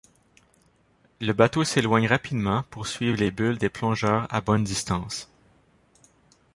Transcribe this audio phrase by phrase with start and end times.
[1.19, 5.29] Le bateau s'éloigne rapidement pour suivre les bulles des plongeurs à bonne distance.